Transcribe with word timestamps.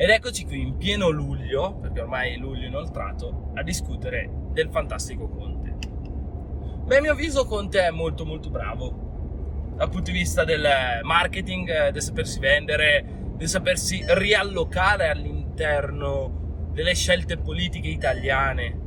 Ed 0.00 0.08
eccoci 0.08 0.46
qui 0.46 0.62
in 0.62 0.78
pieno 0.78 1.10
luglio, 1.10 1.74
perché 1.74 2.00
ormai 2.00 2.32
è 2.32 2.36
luglio 2.38 2.66
inoltrato, 2.66 3.50
a 3.52 3.62
discutere 3.62 4.30
del 4.50 4.70
fantastico 4.70 5.28
Conte. 5.28 5.76
Beh, 6.86 6.96
a 6.96 7.00
mio 7.02 7.12
avviso 7.12 7.44
Conte 7.44 7.82
è 7.82 7.90
molto 7.90 8.24
molto 8.24 8.48
bravo 8.48 9.74
dal 9.76 9.90
punto 9.90 10.10
di 10.10 10.16
vista 10.16 10.42
del 10.44 10.66
marketing, 11.02 11.90
del 11.90 12.00
sapersi 12.00 12.38
vendere, 12.38 13.04
del 13.36 13.46
sapersi 13.46 14.02
riallocare 14.06 15.10
all'interno 15.10 16.70
delle 16.72 16.94
scelte 16.94 17.36
politiche 17.36 17.88
italiane. 17.88 18.80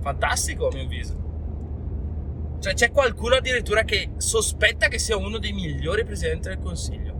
Fantastico 0.00 0.68
a 0.68 0.74
mio 0.74 0.84
avviso. 0.84 2.58
Cioè 2.60 2.74
c'è 2.74 2.92
qualcuno 2.92 3.34
addirittura 3.34 3.82
che 3.82 4.12
sospetta 4.16 4.86
che 4.86 5.00
sia 5.00 5.16
uno 5.16 5.38
dei 5.38 5.52
migliori 5.52 6.04
presidenti 6.04 6.46
del 6.46 6.60
Consiglio. 6.60 7.14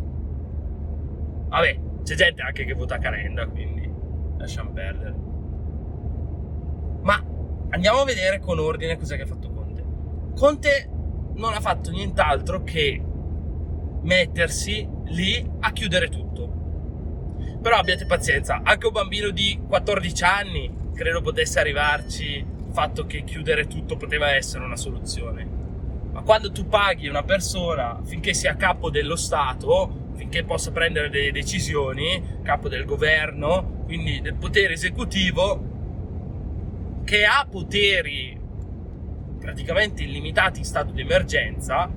Vabbè, 1.48 1.90
c'è 2.02 2.14
gente 2.14 2.42
anche 2.42 2.64
che 2.64 2.74
vota 2.74 2.98
Calenda, 2.98 3.46
quindi 3.46 3.90
lasciamo 4.38 4.70
perdere. 4.72 5.14
Ma 7.02 7.22
andiamo 7.70 8.00
a 8.00 8.04
vedere 8.04 8.40
con 8.40 8.58
ordine 8.58 8.96
cos'è 8.96 9.16
che 9.16 9.22
ha 9.22 9.26
fatto 9.26 9.50
Conte. 9.50 9.84
Conte 10.34 10.90
non 11.34 11.52
ha 11.52 11.60
fatto 11.60 11.90
nient'altro 11.90 12.62
che 12.62 13.02
mettersi 14.02 14.88
lì 15.06 15.50
a 15.60 15.72
chiudere 15.72 16.08
tutto. 16.08 16.30
Però 17.60 17.76
abbiate 17.76 18.06
pazienza, 18.06 18.60
anche 18.64 18.86
un 18.86 18.92
bambino 18.92 19.30
di 19.30 19.60
14 19.66 20.24
anni 20.24 20.90
credo 20.94 21.20
potesse 21.20 21.60
arrivarci 21.60 22.36
il 22.36 22.72
fatto 22.72 23.06
che 23.06 23.22
chiudere 23.24 23.66
tutto 23.66 23.96
poteva 23.96 24.32
essere 24.32 24.64
una 24.64 24.76
soluzione. 24.76 25.60
Ma 26.12 26.22
quando 26.22 26.50
tu 26.52 26.66
paghi 26.66 27.08
una 27.08 27.22
persona 27.22 28.00
finché 28.04 28.34
sia 28.34 28.56
capo 28.56 28.90
dello 28.90 29.16
Stato, 29.16 30.01
finché 30.14 30.44
possa 30.44 30.70
prendere 30.70 31.08
delle 31.10 31.32
decisioni, 31.32 32.40
capo 32.42 32.68
del 32.68 32.84
governo, 32.84 33.82
quindi 33.84 34.20
del 34.20 34.34
potere 34.34 34.74
esecutivo, 34.74 35.70
che 37.04 37.24
ha 37.24 37.46
poteri 37.50 38.38
praticamente 39.38 40.02
illimitati 40.02 40.60
in 40.60 40.64
stato 40.64 40.92
di 40.92 41.00
emergenza, 41.00 41.90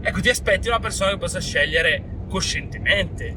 ecco 0.00 0.20
ti 0.20 0.28
aspetti 0.28 0.68
una 0.68 0.78
persona 0.78 1.10
che 1.10 1.18
possa 1.18 1.40
scegliere 1.40 2.02
coscientemente, 2.28 3.36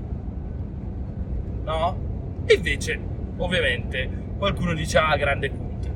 no? 1.63 2.44
E 2.45 2.53
invece, 2.53 2.99
ovviamente, 3.38 4.09
qualcuno 4.38 4.73
dice 4.73 4.97
ah, 4.97 5.16
grande 5.17 5.49
Conte. 5.49 5.91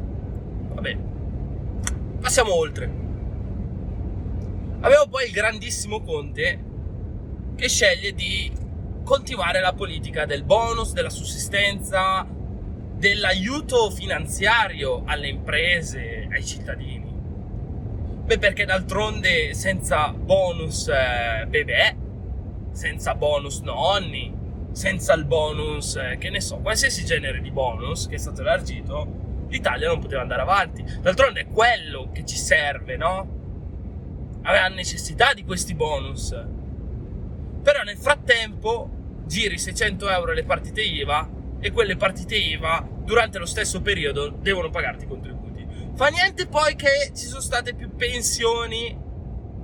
Vabbè, 0.73 0.97
passiamo 2.19 2.53
oltre. 2.53 3.05
Avevo 4.79 5.07
poi 5.07 5.25
il 5.25 5.31
grandissimo 5.31 6.01
Conte 6.01 6.66
che 7.57 7.67
sceglie 7.67 8.13
di 8.13 8.51
continuare 9.03 9.59
la 9.59 9.73
politica 9.73 10.25
del 10.25 10.43
bonus, 10.43 10.93
della 10.93 11.09
sussistenza, 11.09 12.25
dell'aiuto 12.93 13.89
finanziario 13.89 15.01
alle 15.05 15.27
imprese, 15.27 16.27
ai 16.31 16.45
cittadini. 16.45 17.11
Beh, 18.25 18.37
perché 18.37 18.65
d'altronde 18.65 19.55
senza 19.55 20.09
bonus 20.11 20.87
eh, 20.87 21.47
bebè, 21.47 21.95
senza 22.73 23.15
bonus 23.15 23.61
nonni, 23.61 24.31
senza 24.71 25.13
il 25.15 25.25
bonus, 25.25 25.95
eh, 25.95 26.17
che 26.19 26.29
ne 26.29 26.39
so, 26.39 26.57
qualsiasi 26.57 27.05
genere 27.05 27.41
di 27.41 27.49
bonus 27.49 28.07
che 28.07 28.15
è 28.15 28.19
stato 28.19 28.41
elargito, 28.41 29.45
l'Italia 29.47 29.87
non 29.87 29.99
poteva 29.99 30.21
andare 30.21 30.41
avanti. 30.41 30.83
D'altronde 31.01 31.41
è 31.41 31.47
quello 31.47 32.09
che 32.13 32.23
ci 32.23 32.37
serve, 32.37 32.97
no? 32.97 33.35
Aveva 34.43 34.67
necessità 34.67 35.33
di 35.33 35.43
questi 35.43 35.73
bonus 35.73 36.35
però 37.67 37.83
nel 37.83 37.97
frattempo 37.97 39.23
giri 39.25 39.57
600 39.57 40.09
euro 40.09 40.31
le 40.31 40.45
partite 40.45 40.81
IVA 40.81 41.29
e 41.59 41.71
quelle 41.71 41.97
partite 41.97 42.37
IVA 42.37 42.87
durante 43.03 43.39
lo 43.39 43.45
stesso 43.45 43.81
periodo 43.81 44.29
devono 44.29 44.69
pagarti 44.69 45.03
i 45.03 45.07
contributi. 45.09 45.67
Fa 45.93 46.07
niente 46.07 46.47
poi 46.47 46.77
che 46.77 47.11
ci 47.13 47.25
sono 47.25 47.41
state 47.41 47.73
più 47.73 47.93
pensioni 47.93 48.97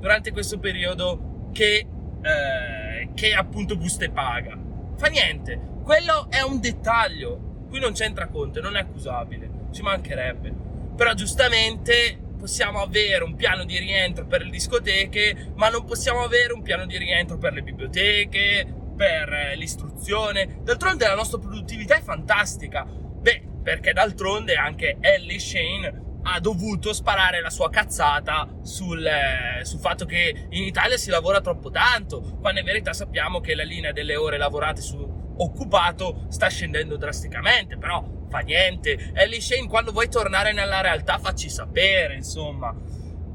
durante 0.02 0.34
questo 0.34 0.60
periodo 0.60 1.48
che, 1.54 1.88
eh, 2.22 3.10
che 3.14 3.34
appunto 3.34 3.78
buste 3.78 4.10
paga. 4.10 4.60
Fa 4.98 5.08
niente, 5.08 5.58
quello 5.82 6.28
è 6.30 6.42
un 6.42 6.60
dettaglio, 6.60 7.68
qui 7.70 7.80
non 7.80 7.94
c'entra 7.94 8.28
Conte, 8.28 8.60
non 8.60 8.76
è 8.76 8.82
accusabile, 8.82 9.50
ci 9.72 9.82
mancherebbe. 9.82 10.54
Però 10.98 11.14
giustamente 11.14 12.20
possiamo 12.44 12.82
avere 12.82 13.24
un 13.24 13.36
piano 13.36 13.64
di 13.64 13.78
rientro 13.78 14.26
per 14.26 14.42
le 14.42 14.50
discoteche, 14.50 15.54
ma 15.56 15.70
non 15.70 15.86
possiamo 15.86 16.24
avere 16.24 16.52
un 16.52 16.62
piano 16.62 16.86
di 16.86 16.98
rientro 16.98 17.38
per 17.38 17.54
le 17.54 17.62
biblioteche, 17.62 18.68
per 18.98 19.32
eh, 19.32 19.56
l'istruzione. 19.56 20.60
D'altronde 20.62 21.08
la 21.08 21.16
nostra 21.16 21.38
produttività 21.38 21.96
è 21.96 22.02
fantastica. 22.02 22.84
Beh, 22.84 23.44
perché 23.64 23.94
d'altronde 23.94 24.56
anche 24.56 24.98
Ellie 25.00 25.40
Shane 25.40 26.02
ha 26.24 26.42
dovuto 26.42 26.92
sparare 26.92 27.40
la 27.40 27.50
sua 27.50 27.70
cazzata 27.70 28.58
sul, 28.62 29.06
eh, 29.06 29.64
sul, 29.64 29.80
fatto 29.80 30.04
che 30.04 30.48
in 30.50 30.64
Italia 30.64 30.98
si 30.98 31.10
lavora 31.10 31.40
troppo 31.40 31.70
tanto, 31.70 32.40
quando 32.42 32.60
in 32.60 32.66
verità 32.66 32.92
sappiamo 32.92 33.40
che 33.40 33.56
la 33.56 33.64
linea 33.64 33.94
delle 33.94 34.18
ore 34.18 34.36
lavorate 34.36 34.82
su 34.82 34.98
occupato 35.38 36.26
sta 36.28 36.50
scendendo 36.50 36.98
drasticamente, 36.98 37.78
però 37.78 38.04
fa 38.34 38.40
niente. 38.40 39.12
Ellie 39.14 39.40
Shane, 39.40 39.68
quando 39.68 39.92
vuoi 39.92 40.10
tornare 40.10 40.54
nella 40.54 40.82
realtà, 40.82 41.20
facci 41.20 41.50
sapere, 41.50 42.16
insomma. 42.16 42.76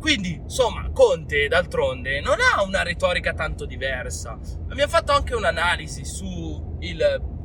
Quindi, 0.00 0.34
insomma, 0.34 0.90
Conte, 0.92 1.46
d'altronde, 1.46 2.20
non 2.20 2.36
ha 2.40 2.62
una 2.62 2.82
retorica 2.82 3.32
tanto 3.32 3.64
diversa. 3.64 4.36
Ha 4.68 4.88
fatto 4.88 5.12
anche 5.12 5.34
un'analisi 5.34 6.04
su 6.04 6.76
il 6.80 7.36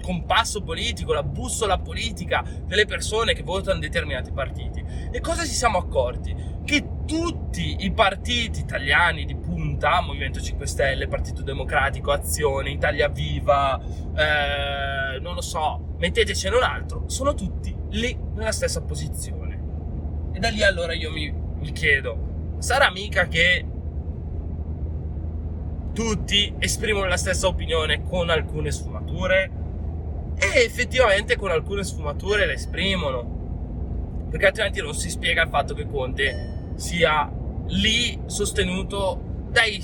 compasso 0.00 0.62
politico, 0.62 1.12
la 1.12 1.22
bussola 1.22 1.78
politica 1.78 2.44
delle 2.66 2.86
persone 2.86 3.34
che 3.34 3.42
votano 3.42 3.78
determinati 3.80 4.32
partiti. 4.32 4.84
E 5.10 5.20
cosa 5.20 5.42
ci 5.42 5.52
siamo 5.52 5.78
accorti? 5.78 6.34
Che 6.64 7.04
tutti 7.06 7.76
i 7.80 7.92
partiti 7.92 8.60
italiani 8.60 9.24
di 9.24 9.36
punta, 9.36 10.00
Movimento 10.00 10.40
5 10.40 10.66
Stelle, 10.66 11.08
Partito 11.08 11.42
Democratico, 11.42 12.10
Azione, 12.10 12.70
Italia 12.70 13.08
Viva, 13.08 13.80
eh, 13.80 15.18
non 15.20 15.34
lo 15.34 15.40
so, 15.40 15.91
mettetecene 16.02 16.56
un 16.56 16.64
altro, 16.64 17.04
sono 17.06 17.32
tutti 17.32 17.72
lì 17.90 18.18
nella 18.34 18.50
stessa 18.50 18.82
posizione. 18.82 20.30
E 20.32 20.40
da 20.40 20.48
lì 20.48 20.64
allora 20.64 20.94
io 20.94 21.12
mi, 21.12 21.32
mi 21.32 21.70
chiedo, 21.70 22.56
sarà 22.58 22.90
mica 22.90 23.28
che 23.28 23.64
tutti 25.92 26.54
esprimono 26.58 27.06
la 27.06 27.16
stessa 27.16 27.46
opinione 27.46 28.02
con 28.02 28.30
alcune 28.30 28.72
sfumature? 28.72 29.50
E 30.34 30.64
effettivamente 30.64 31.36
con 31.36 31.52
alcune 31.52 31.84
sfumature 31.84 32.46
le 32.46 32.54
esprimono. 32.54 34.26
Perché 34.28 34.46
altrimenti 34.46 34.80
non 34.80 34.94
si 34.94 35.08
spiega 35.08 35.42
il 35.42 35.50
fatto 35.50 35.72
che 35.72 35.86
Conte 35.86 36.72
sia 36.74 37.30
lì 37.66 38.20
sostenuto 38.26 39.46
dai, 39.50 39.80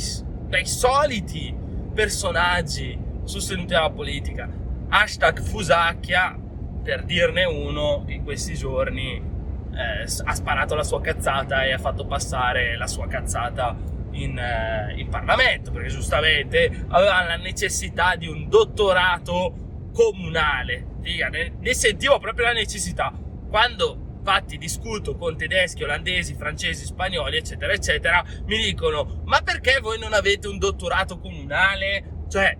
dai 0.48 0.66
soliti 0.66 1.54
personaggi 1.94 2.98
sostenuti 3.22 3.72
dalla 3.72 3.90
politica. 3.90 4.66
Hashtag 4.88 5.42
Fusacchia, 5.42 6.38
per 6.82 7.04
dirne 7.04 7.44
uno, 7.44 8.04
in 8.06 8.24
questi 8.24 8.54
giorni 8.54 9.16
eh, 9.16 10.02
ha 10.24 10.34
sparato 10.34 10.74
la 10.74 10.82
sua 10.82 11.00
cazzata 11.00 11.64
e 11.64 11.72
ha 11.72 11.78
fatto 11.78 12.06
passare 12.06 12.76
la 12.76 12.86
sua 12.86 13.06
cazzata 13.06 13.76
in, 14.12 14.38
eh, 14.38 14.94
in 14.96 15.08
Parlamento, 15.08 15.70
perché 15.70 15.88
giustamente 15.88 16.86
aveva 16.88 17.24
la 17.24 17.36
necessità 17.36 18.16
di 18.16 18.26
un 18.26 18.48
dottorato 18.48 19.90
comunale. 19.92 20.86
Dica, 21.00 21.28
ne, 21.28 21.54
ne 21.58 21.74
sentivo 21.74 22.18
proprio 22.18 22.46
la 22.46 22.52
necessità. 22.52 23.12
Quando 23.48 24.06
infatti 24.18 24.58
discuto 24.58 25.16
con 25.16 25.36
tedeschi, 25.36 25.84
olandesi, 25.84 26.34
francesi, 26.34 26.84
spagnoli, 26.84 27.36
eccetera, 27.36 27.72
eccetera, 27.72 28.22
mi 28.46 28.58
dicono, 28.58 29.22
ma 29.24 29.40
perché 29.40 29.80
voi 29.80 29.98
non 29.98 30.12
avete 30.12 30.48
un 30.48 30.58
dottorato 30.58 31.18
comunale? 31.18 32.24
Cioè, 32.28 32.56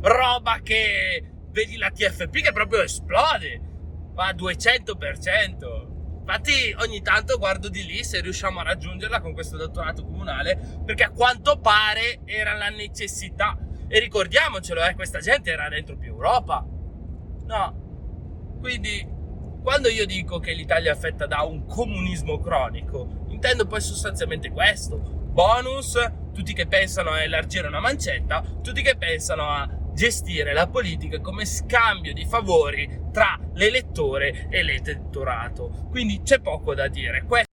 roba 0.00 0.60
che 0.62 1.24
vedi 1.50 1.76
la 1.76 1.90
TFP 1.90 2.40
che 2.40 2.52
proprio 2.52 2.82
esplode, 2.82 3.60
va 4.14 4.28
a 4.28 4.34
200%. 4.34 5.96
Infatti 6.20 6.74
ogni 6.80 7.00
tanto 7.00 7.38
guardo 7.38 7.68
di 7.68 7.86
lì 7.86 8.04
se 8.04 8.20
riusciamo 8.20 8.60
a 8.60 8.62
raggiungerla 8.62 9.20
con 9.20 9.32
questo 9.32 9.56
dottorato 9.56 10.04
comunale, 10.04 10.80
perché 10.84 11.04
a 11.04 11.10
quanto 11.10 11.58
pare 11.58 12.20
era 12.24 12.54
la 12.54 12.68
necessità. 12.68 13.56
E 13.88 13.98
ricordiamocelo, 13.98 14.84
eh, 14.84 14.94
questa 14.94 15.20
gente 15.20 15.50
era 15.50 15.68
dentro 15.68 15.96
più 15.96 16.12
Europa. 16.12 16.64
No. 17.46 18.58
Quindi, 18.60 19.06
quando 19.62 19.88
io 19.88 20.04
dico 20.04 20.38
che 20.38 20.52
l'Italia 20.52 20.92
è 20.92 20.94
affetta 20.94 21.26
da 21.26 21.42
un 21.42 21.64
comunismo 21.64 22.38
cronico, 22.40 23.24
intendo 23.28 23.66
poi 23.66 23.80
sostanzialmente 23.80 24.50
questo. 24.50 24.98
Bonus, 24.98 25.96
tutti 26.34 26.52
che 26.52 26.66
pensano 26.66 27.10
a 27.10 27.22
elargire 27.22 27.68
una 27.68 27.80
mancetta, 27.80 28.42
tutti 28.62 28.82
che 28.82 28.96
pensano 28.96 29.48
a 29.48 29.66
gestire 29.98 30.52
la 30.52 30.68
politica 30.68 31.20
come 31.20 31.44
scambio 31.44 32.12
di 32.12 32.24
favori 32.24 33.06
tra 33.10 33.36
l'elettore 33.54 34.46
e 34.48 34.62
l'elettorato. 34.62 35.88
Quindi 35.90 36.22
c'è 36.22 36.38
poco 36.38 36.72
da 36.72 36.86
dire. 36.86 37.24